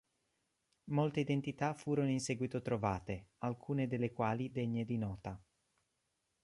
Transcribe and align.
Molte 0.85 1.19
identità 1.19 1.75
furono 1.75 2.09
in 2.09 2.19
seguito 2.19 2.63
trovate, 2.63 3.33
alcune 3.41 3.85
delle 3.85 4.11
quali 4.11 4.51
degne 4.51 4.83
di 4.83 4.97
nota. 4.97 5.39